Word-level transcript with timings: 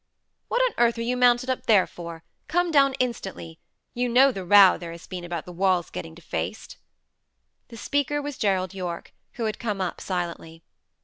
"What 0.47 0.63
on 0.63 0.83
earth 0.83 0.97
are 0.97 1.03
you 1.03 1.15
mounted 1.15 1.47
up 1.47 1.67
there 1.67 1.85
for? 1.85 2.23
Come 2.47 2.71
down 2.71 2.95
instantly. 2.95 3.59
You 3.93 4.09
know 4.09 4.31
the 4.31 4.43
row 4.43 4.75
there 4.75 4.91
has 4.93 5.05
been 5.05 5.23
about 5.23 5.45
the 5.45 5.51
walls 5.51 5.91
getting 5.91 6.15
defaced." 6.15 6.77
The 7.67 7.77
speaker 7.77 8.19
was 8.19 8.39
Gerald 8.39 8.73
Yorke, 8.73 9.13
who 9.33 9.43
had 9.45 9.59
come 9.59 9.79
up 9.79 10.01
silently. 10.01 10.63